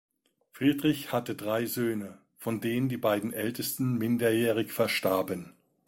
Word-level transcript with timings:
Friedrich 0.49 1.11
hatte 1.13 1.35
drei 1.35 1.67
Söhne, 1.67 2.17
von 2.35 2.59
denen 2.59 2.89
die 2.89 2.97
beiden 2.97 3.33
ältesten 3.33 3.99
minderjährig 3.99 4.71
verstarben. 4.71 5.53